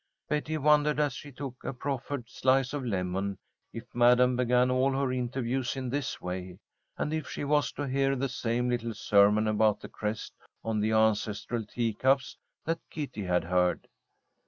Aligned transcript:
Betty 0.27 0.57
wondered, 0.57 0.99
as 0.99 1.13
she 1.13 1.31
took 1.31 1.63
a 1.63 1.73
proffered 1.73 2.27
slice 2.27 2.73
of 2.73 2.83
lemon, 2.83 3.37
if 3.71 3.83
Madam 3.93 4.35
began 4.35 4.71
all 4.71 4.91
her 4.93 5.11
interviews 5.11 5.75
in 5.75 5.91
this 5.91 6.19
way, 6.19 6.57
and 6.97 7.13
if 7.13 7.29
she 7.29 7.43
was 7.43 7.71
to 7.73 7.83
hear 7.87 8.15
the 8.15 8.27
same 8.27 8.67
little 8.67 8.95
sermon 8.95 9.47
about 9.47 9.79
the 9.79 9.89
crest 9.89 10.33
on 10.63 10.79
the 10.79 10.91
ancestral 10.91 11.63
teacups 11.67 12.35
that 12.65 12.79
Kitty 12.89 13.25
had 13.25 13.43
heard. 13.43 13.87